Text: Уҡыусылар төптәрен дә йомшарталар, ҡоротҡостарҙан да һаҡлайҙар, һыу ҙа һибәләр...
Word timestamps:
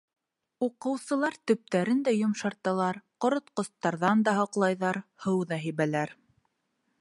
Уҡыусылар 0.67 1.35
төптәрен 1.51 2.01
дә 2.07 2.13
йомшарталар, 2.19 2.99
ҡоротҡостарҙан 3.27 4.25
да 4.29 4.35
һаҡлайҙар, 4.39 5.01
һыу 5.27 5.45
ҙа 5.53 5.61
һибәләр... 5.67 6.17